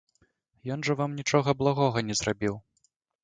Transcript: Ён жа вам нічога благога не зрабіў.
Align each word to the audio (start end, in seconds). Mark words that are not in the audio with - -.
Ён 0.75 0.79
жа 0.87 0.95
вам 1.01 1.11
нічога 1.19 1.55
благога 1.61 2.03
не 2.09 2.15
зрабіў. 2.21 2.55